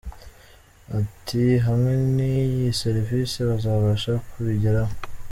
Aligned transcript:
At 0.97 1.27
“Hamwe 1.65 1.91
n’iyi 2.15 2.65
serivisi 2.81 3.37
bazabasha 3.49 4.11
kubigeraho. 4.29 4.93